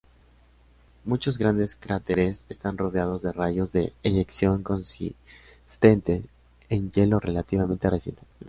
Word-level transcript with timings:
Muchos 1.05 1.37
grandes 1.37 1.75
cráteres 1.75 2.43
están 2.49 2.75
rodeados 2.79 3.21
de 3.21 3.31
rayos 3.31 3.71
de 3.71 3.93
eyección 4.01 4.63
consistentes 4.63 6.25
en 6.69 6.89
hielo 6.89 7.19
relativamente 7.19 7.87
reciente. 7.87 8.23